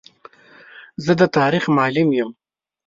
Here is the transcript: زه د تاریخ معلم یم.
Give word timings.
زه 1.03 1.11
د 1.19 1.21
تاریخ 1.37 1.63
معلم 1.75 2.07
یم. 2.17 2.31